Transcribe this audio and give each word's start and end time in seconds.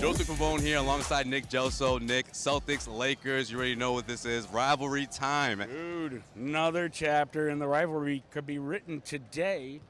Josue 0.00 0.24
Pavon 0.24 0.62
here 0.62 0.78
alongside 0.78 1.26
Nick 1.26 1.50
Gelso. 1.50 2.00
Nick, 2.00 2.32
Celtics, 2.32 2.88
Lakers, 2.88 3.50
you 3.50 3.58
already 3.58 3.74
know 3.74 3.92
what 3.92 4.06
this 4.06 4.24
is. 4.24 4.48
Rivalry 4.48 5.04
time. 5.04 5.58
Dude, 5.58 6.22
another 6.34 6.88
chapter 6.88 7.50
in 7.50 7.58
the 7.58 7.66
rivalry 7.66 8.22
could 8.30 8.46
be 8.46 8.58
written 8.58 9.02
today. 9.02 9.82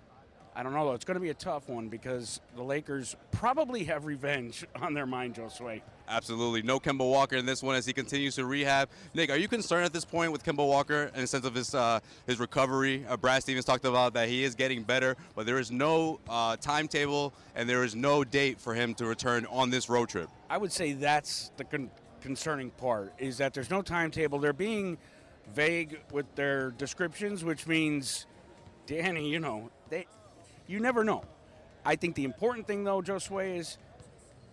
I 0.54 0.62
don't 0.62 0.72
know 0.72 0.84
though. 0.86 0.94
It's 0.94 1.04
going 1.04 1.14
to 1.14 1.20
be 1.20 1.30
a 1.30 1.34
tough 1.34 1.68
one 1.68 1.88
because 1.88 2.40
the 2.56 2.62
Lakers 2.62 3.16
probably 3.30 3.84
have 3.84 4.04
revenge 4.04 4.66
on 4.82 4.94
their 4.94 5.06
mind, 5.06 5.36
Josue. 5.36 5.80
Absolutely. 6.08 6.62
No 6.62 6.80
Kemba 6.80 7.08
Walker 7.08 7.36
in 7.36 7.46
this 7.46 7.62
one 7.62 7.76
as 7.76 7.86
he 7.86 7.92
continues 7.92 8.34
to 8.34 8.44
rehab. 8.44 8.88
Nick, 9.14 9.30
are 9.30 9.36
you 9.36 9.46
concerned 9.46 9.84
at 9.84 9.92
this 9.92 10.04
point 10.04 10.32
with 10.32 10.44
Kemba 10.44 10.66
Walker 10.66 11.10
in 11.14 11.20
the 11.20 11.26
sense 11.26 11.44
of 11.44 11.54
his 11.54 11.74
uh, 11.74 12.00
his 12.26 12.40
recovery? 12.40 13.04
Uh, 13.08 13.16
Brad 13.16 13.42
Stevens 13.42 13.64
talked 13.64 13.84
about 13.84 14.14
that 14.14 14.28
he 14.28 14.42
is 14.42 14.54
getting 14.54 14.82
better, 14.82 15.16
but 15.36 15.46
there 15.46 15.58
is 15.58 15.70
no 15.70 16.18
uh, 16.28 16.56
timetable 16.56 17.32
and 17.54 17.68
there 17.68 17.84
is 17.84 17.94
no 17.94 18.24
date 18.24 18.60
for 18.60 18.74
him 18.74 18.94
to 18.94 19.06
return 19.06 19.46
on 19.50 19.70
this 19.70 19.88
road 19.88 20.08
trip. 20.08 20.28
I 20.48 20.58
would 20.58 20.72
say 20.72 20.92
that's 20.92 21.52
the 21.56 21.64
con- 21.64 21.90
concerning 22.20 22.70
part 22.70 23.12
is 23.18 23.38
that 23.38 23.54
there's 23.54 23.70
no 23.70 23.82
timetable. 23.82 24.40
They're 24.40 24.52
being 24.52 24.98
vague 25.54 26.00
with 26.12 26.32
their 26.34 26.70
descriptions, 26.72 27.44
which 27.44 27.66
means, 27.66 28.26
Danny, 28.86 29.28
you 29.28 29.40
know, 29.40 29.70
they 29.88 30.06
you 30.70 30.78
never 30.78 31.02
know. 31.02 31.24
I 31.84 31.96
think 31.96 32.14
the 32.14 32.24
important 32.24 32.66
thing, 32.66 32.84
though, 32.84 33.02
Josue, 33.02 33.58
is 33.58 33.76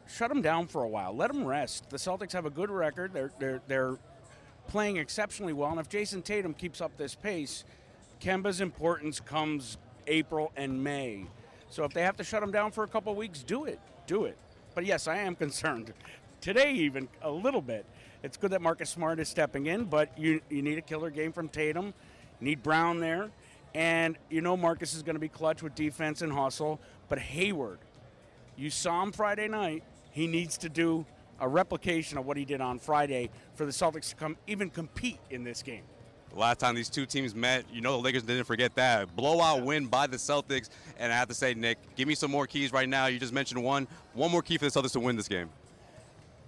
shut 0.08 0.30
them 0.30 0.42
down 0.42 0.68
for 0.68 0.84
a 0.84 0.88
while. 0.88 1.16
Let 1.16 1.32
them 1.32 1.46
rest. 1.46 1.90
The 1.90 1.98
Celtics 1.98 2.32
have 2.32 2.46
a 2.46 2.50
good 2.50 2.72
record. 2.72 3.14
They're, 3.14 3.32
they're, 3.40 3.62
they're 3.68 3.98
playing 4.68 4.98
exceptionally 4.98 5.54
well. 5.54 5.70
And 5.70 5.80
if 5.80 5.90
Jayson 5.90 6.24
Tatum 6.24 6.54
keeps 6.54 6.82
up 6.82 6.98
this 6.98 7.14
pace, 7.14 7.66
Kemba's 8.20 8.62
importance 8.62 9.20
comes 9.20 9.78
April 10.08 10.52
and 10.56 10.84
May. 10.84 11.26
So 11.70 11.84
if 11.84 11.94
they 11.94 12.02
have 12.02 12.18
to 12.18 12.24
shut 12.24 12.42
him 12.42 12.52
down 12.52 12.72
for 12.72 12.84
a 12.84 12.88
couple 12.88 13.14
weeks, 13.14 13.44
do 13.44 13.66
it. 13.66 13.80
Do 14.08 14.26
it. 14.26 14.38
But 14.74 14.86
yes, 14.86 15.08
I 15.08 15.18
am 15.18 15.36
concerned. 15.46 15.94
Today, 16.42 16.72
even 16.74 17.10
a 17.22 17.30
little 17.30 17.62
bit. 17.62 17.86
It's 18.24 18.38
good 18.38 18.52
that 18.52 18.62
Marcus 18.62 18.90
Smart 18.90 19.20
is 19.20 19.30
stepping 19.30 19.68
in, 19.68 19.86
but 19.86 20.18
you, 20.18 20.42
you 20.50 20.64
need 20.64 20.80
a 20.80 20.82
killer 20.82 21.12
game 21.12 21.32
from 21.32 21.48
Tatum. 21.50 21.94
You 22.40 22.46
need 22.46 22.64
Brown 22.64 23.00
there. 23.00 23.30
And 23.74 24.18
you 24.30 24.42
know 24.42 24.58
Marcus 24.58 24.94
is 24.94 25.04
going 25.04 25.16
to 25.16 25.20
be 25.20 25.30
clutch 25.30 25.62
with 25.62 25.76
defense 25.76 26.22
and 26.22 26.32
hustle. 26.32 26.80
But 27.10 27.20
Hayward, 27.20 27.80
you 28.56 28.70
saw 28.70 29.04
him 29.04 29.12
Friday 29.12 29.48
night. 29.48 29.84
He 30.12 30.28
needs 30.28 30.58
to 30.60 30.70
do 30.70 31.06
a 31.40 31.48
replication 31.48 32.18
of 32.18 32.26
what 32.26 32.38
he 32.38 32.46
did 32.46 32.62
on 32.62 32.80
Friday 32.80 33.30
for 33.56 33.66
the 33.66 33.72
Celtics 33.72 34.10
to 34.10 34.16
come 34.16 34.38
even 34.48 34.70
compete 34.70 35.20
in 35.30 35.44
this 35.44 35.62
game. 35.62 35.84
The 36.34 36.40
last 36.40 36.60
time 36.60 36.76
these 36.76 36.90
two 36.90 37.06
teams 37.06 37.34
met, 37.34 37.66
you 37.72 37.82
know 37.82 37.94
the 37.94 38.04
Lakers 38.04 38.24
didn't 38.24 38.44
forget 38.44 38.76
that. 38.76 39.16
Blowout 39.16 39.64
win 39.64 39.86
by 39.86 40.08
the 40.08 40.18
Celtics. 40.18 40.70
And 40.98 41.12
I 41.12 41.16
have 41.16 41.28
to 41.30 41.34
say, 41.34 41.54
Nick, 41.54 41.78
give 41.96 42.08
me 42.08 42.16
some 42.16 42.32
more 42.32 42.48
keys 42.48 42.72
right 42.74 42.90
now. 42.90 43.06
You 43.08 43.20
just 43.20 43.34
mentioned 43.34 43.64
one. 43.64 43.88
One 44.14 44.32
more 44.32 44.42
key 44.42 44.58
for 44.58 44.66
the 44.66 44.72
Celtics 44.72 44.94
to 44.94 45.00
win 45.00 45.16
this 45.16 45.28
game. 45.28 45.50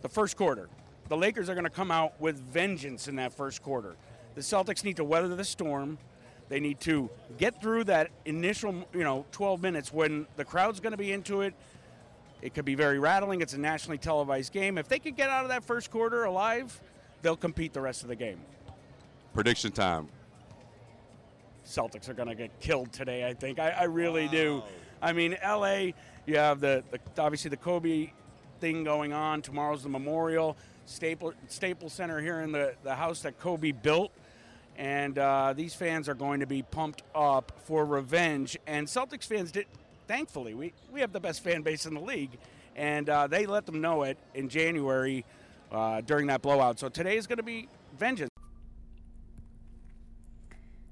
The 0.02 0.10
first 0.10 0.36
quarter. 0.36 0.70
The 1.08 1.18
Lakers 1.18 1.50
are 1.50 1.56
going 1.56 1.64
to 1.64 1.72
come 1.72 1.92
out 1.92 2.20
with 2.22 2.38
vengeance 2.38 3.08
in 3.08 3.16
that 3.16 3.34
first 3.34 3.64
quarter. 3.64 3.96
The 4.36 4.42
Celtics 4.42 4.84
need 4.84 4.98
to 4.98 5.04
weather 5.04 5.36
the 5.36 5.44
storm. 5.44 5.98
They 6.50 6.60
need 6.60 6.80
to 6.82 7.10
get 7.38 7.62
through 7.62 7.86
that 7.86 8.10
initial, 8.26 8.74
you 8.94 9.04
know, 9.04 9.26
12 9.32 9.62
minutes 9.62 9.94
when 9.94 10.26
the 10.36 10.44
crowd's 10.44 10.80
going 10.80 10.92
to 10.92 10.98
be 10.98 11.12
into 11.12 11.42
it. 11.42 11.54
It 12.42 12.56
could 12.56 12.66
be 12.66 12.76
very 12.76 13.00
rattling. 13.00 13.42
It's 13.42 13.54
a 13.54 13.60
nationally 13.60 14.00
televised 14.00 14.52
game. 14.52 14.78
If 14.78 14.88
they 14.88 14.98
could 14.98 15.16
get 15.16 15.30
out 15.30 15.44
of 15.44 15.50
that 15.50 15.64
first 15.64 15.92
quarter 15.92 16.24
alive, 16.24 16.82
they'll 17.22 17.38
compete 17.38 17.74
the 17.74 17.82
rest 17.82 18.02
of 18.02 18.08
the 18.08 18.16
game. 18.16 18.40
Prediction 19.34 19.72
time. 19.72 20.08
Celtics 21.66 22.10
are 22.10 22.14
going 22.14 22.30
to 22.30 22.36
get 22.36 22.60
killed 22.60 22.92
today, 22.92 23.28
I 23.28 23.34
think. 23.34 23.60
I, 23.60 23.70
I 23.70 23.84
really 23.84 24.26
wow. 24.26 24.32
do. 24.32 24.64
I 25.02 25.14
mean, 25.14 25.38
LA, 25.44 25.92
you 26.26 26.38
have 26.38 26.60
the, 26.62 26.84
the 26.92 27.00
obviously 27.22 27.50
the 27.50 27.58
Kobe 27.58 28.12
thing 28.60 28.84
going 28.84 29.14
on. 29.14 29.44
Tomorrow's 29.44 29.84
the 29.84 29.90
memorial. 29.90 30.58
Staple, 30.86 31.34
Staples 31.48 31.94
Center 31.94 32.20
here 32.20 32.42
in 32.42 32.52
the, 32.52 32.74
the 32.84 32.96
house 32.96 33.22
that 33.22 33.40
Kobe 33.40 33.72
built 33.72 34.12
and 34.80 35.20
uh, 35.20 35.54
these 35.56 35.74
fans 35.74 36.08
are 36.08 36.14
going 36.16 36.40
to 36.40 36.48
be 36.48 36.64
pumped 36.64 37.04
up 37.14 37.52
for 37.66 37.84
revenge. 37.86 38.58
And 38.66 38.88
Celtics 38.88 39.26
fans 39.26 39.52
did, 39.52 39.66
thankfully, 40.08 40.54
we, 40.54 40.74
we 40.92 41.02
have 41.02 41.12
the 41.12 41.20
best 41.20 41.44
fan 41.44 41.62
base 41.64 41.86
in 41.86 41.94
the 41.94 42.00
league, 42.00 42.32
and 42.78 43.10
uh, 43.10 43.28
they 43.28 43.46
let 43.46 43.66
them 43.66 43.82
know 43.82 44.04
it 44.04 44.18
in 44.34 44.48
January 44.48 45.26
uh, 45.70 46.00
during 46.02 46.28
that 46.28 46.42
blowout. 46.42 46.80
So 46.80 46.88
today 46.88 47.18
is 47.18 47.28
going 47.28 47.38
to 47.38 47.44
be 47.44 47.68
vengeance. 48.00 48.30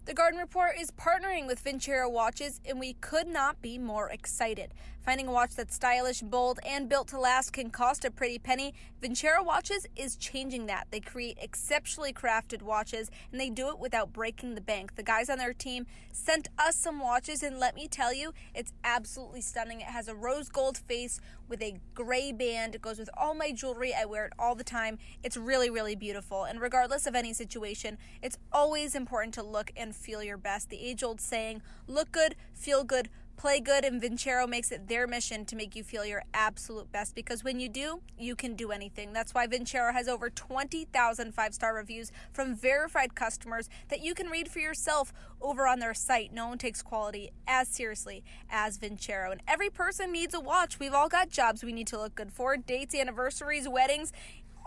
The 0.03 0.13
Garden 0.27 0.41
Report 0.41 0.73
is 0.77 0.91
partnering 0.91 1.47
with 1.47 1.63
Vincero 1.63 2.11
Watches, 2.11 2.59
and 2.67 2.81
we 2.81 2.95
could 2.95 3.27
not 3.27 3.61
be 3.61 3.77
more 3.77 4.09
excited. 4.09 4.73
Finding 5.05 5.29
a 5.29 5.31
watch 5.31 5.55
that's 5.55 5.73
stylish, 5.73 6.19
bold, 6.19 6.59
and 6.65 6.89
built 6.89 7.07
to 7.07 7.17
last 7.17 7.53
can 7.53 7.69
cost 7.69 8.03
a 8.03 8.11
pretty 8.11 8.37
penny. 8.37 8.73
Vincero 9.01 9.45
Watches 9.45 9.87
is 9.95 10.17
changing 10.17 10.65
that. 10.65 10.87
They 10.91 10.99
create 10.99 11.37
exceptionally 11.41 12.11
crafted 12.11 12.61
watches, 12.61 13.09
and 13.31 13.39
they 13.39 13.49
do 13.49 13.69
it 13.69 13.79
without 13.79 14.11
breaking 14.11 14.55
the 14.55 14.59
bank. 14.59 14.97
The 14.97 15.03
guys 15.03 15.29
on 15.29 15.37
their 15.37 15.53
team 15.53 15.85
sent 16.11 16.49
us 16.59 16.75
some 16.75 16.99
watches, 16.99 17.41
and 17.41 17.57
let 17.57 17.73
me 17.73 17.87
tell 17.87 18.13
you, 18.13 18.33
it's 18.53 18.73
absolutely 18.83 19.39
stunning. 19.39 19.79
It 19.79 19.87
has 19.87 20.09
a 20.09 20.15
rose 20.15 20.49
gold 20.49 20.77
face 20.77 21.21
with 21.47 21.61
a 21.61 21.79
gray 21.93 22.33
band. 22.33 22.75
It 22.75 22.81
goes 22.81 22.99
with 22.99 23.09
all 23.15 23.33
my 23.33 23.53
jewelry. 23.53 23.93
I 23.93 24.03
wear 24.03 24.25
it 24.25 24.33
all 24.37 24.55
the 24.55 24.65
time. 24.65 24.97
It's 25.23 25.37
really, 25.37 25.69
really 25.69 25.95
beautiful. 25.95 26.43
And 26.43 26.59
regardless 26.59 27.07
of 27.07 27.15
any 27.15 27.31
situation, 27.31 27.97
it's 28.21 28.37
always 28.51 28.93
important 28.93 29.33
to 29.35 29.43
look 29.43 29.71
and 29.77 29.95
feel 29.95 30.16
your 30.23 30.37
best. 30.37 30.69
The 30.69 30.79
age 30.79 31.03
old 31.03 31.21
saying, 31.21 31.61
look 31.87 32.11
good, 32.11 32.35
feel 32.53 32.83
good, 32.83 33.09
play 33.37 33.59
good, 33.59 33.85
and 33.85 34.01
Vincero 34.01 34.49
makes 34.49 34.71
it 34.71 34.87
their 34.87 35.07
mission 35.07 35.45
to 35.45 35.55
make 35.55 35.75
you 35.75 35.83
feel 35.83 36.03
your 36.03 36.23
absolute 36.33 36.91
best 36.91 37.13
because 37.15 37.43
when 37.43 37.59
you 37.59 37.69
do, 37.69 38.01
you 38.17 38.35
can 38.35 38.55
do 38.55 38.71
anything. 38.71 39.13
That's 39.13 39.33
why 39.33 39.47
Vincero 39.47 39.93
has 39.93 40.07
over 40.07 40.29
20,000 40.29 41.33
five 41.33 41.53
star 41.53 41.73
reviews 41.73 42.11
from 42.33 42.55
verified 42.55 43.15
customers 43.15 43.69
that 43.89 44.01
you 44.01 44.13
can 44.13 44.27
read 44.27 44.49
for 44.49 44.59
yourself 44.59 45.13
over 45.39 45.67
on 45.67 45.79
their 45.79 45.93
site. 45.93 46.33
No 46.33 46.47
one 46.47 46.57
takes 46.57 46.81
quality 46.81 47.29
as 47.47 47.67
seriously 47.67 48.23
as 48.49 48.77
Vincero. 48.77 49.31
And 49.31 49.41
every 49.47 49.69
person 49.69 50.11
needs 50.11 50.33
a 50.33 50.39
watch. 50.39 50.79
We've 50.79 50.93
all 50.93 51.09
got 51.09 51.29
jobs 51.29 51.63
we 51.63 51.71
need 51.71 51.87
to 51.87 51.99
look 51.99 52.15
good 52.15 52.33
for 52.33 52.57
dates, 52.57 52.95
anniversaries, 52.95 53.69
weddings 53.69 54.11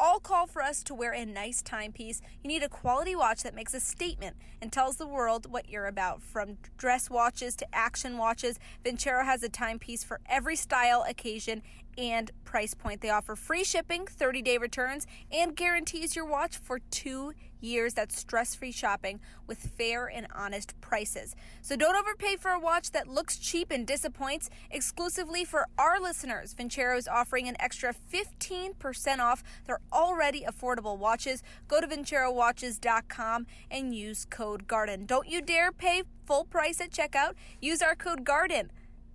all 0.01 0.19
call 0.19 0.47
for 0.47 0.63
us 0.63 0.83
to 0.85 0.95
wear 0.95 1.13
a 1.13 1.27
nice 1.27 1.61
timepiece. 1.61 2.23
You 2.43 2.49
need 2.49 2.63
a 2.63 2.69
quality 2.69 3.15
watch 3.15 3.43
that 3.43 3.55
makes 3.55 3.75
a 3.75 3.81
statement 3.81 4.37
and 4.63 4.73
tells 4.73 4.97
the 4.97 5.07
world 5.07 5.53
what 5.53 5.69
you're 5.69 5.87
about. 5.87 6.23
From 6.23 6.57
dress 6.79 7.11
watches 7.11 7.55
to 7.57 7.75
action 7.75 8.17
watches, 8.17 8.59
Vincero 8.83 9.25
has 9.27 9.43
a 9.43 9.51
timepiece 9.51 10.03
for 10.03 10.21
every 10.27 10.57
style, 10.57 11.05
occasion, 11.07 11.63
and 11.99 12.31
price 12.45 12.73
point. 12.73 13.03
They 13.03 13.11
offer 13.11 13.37
free 13.37 13.63
shipping, 13.63 14.07
30 14.07 14.41
day 14.41 14.57
returns, 14.57 15.07
and 15.31 15.55
guarantees 15.55 16.17
your 16.17 16.25
watch 16.25 16.57
for 16.57 16.79
two 16.79 17.35
years. 17.61 17.95
That's 17.95 18.19
stress 18.19 18.55
free 18.55 18.73
shopping 18.73 19.21
with 19.47 19.59
fair 19.59 20.07
and 20.07 20.27
honest 20.35 20.81
prices. 20.81 21.35
So 21.63 21.77
don't 21.77 21.97
overpay 21.97 22.37
for 22.37 22.51
a 22.51 22.61
watch 22.61 22.93
that 22.93 23.09
looks 23.09 23.39
cheap 23.39 23.71
and 23.71 23.87
disappoints. 23.87 24.51
Exclusively 24.71 25.45
for 25.45 25.67
our 25.79 26.01
listeners, 26.01 26.55
Vincero 26.55 26.97
is 26.97 27.09
offering 27.09 27.49
an 27.49 27.57
extra 27.61 27.95
15% 28.13 29.19
off 29.19 29.43
their 29.67 29.81
already 29.93 30.43
affordable 30.43 30.99
watches. 30.99 31.43
Go 31.69 31.81
to 31.81 31.87
VinceroWatches.com 31.87 33.47
and 33.71 33.95
use 33.95 34.25
code 34.25 34.67
GARDEN. 34.67 35.07
Don't 35.07 35.29
you 35.29 35.41
dare 35.41 35.73
pay 35.73 36.03
full 36.27 36.45
price 36.45 36.81
at 36.81 36.91
checkout. 36.91 37.33
Use 37.61 37.83
our 37.83 37.95
code 37.95 38.25
GARDEN. 38.25 38.71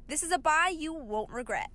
This 0.07 0.21
is 0.21 0.31
a 0.31 0.37
buy 0.37 0.73
you 0.77 0.93
won't 0.93 1.31
regret. 1.31 1.69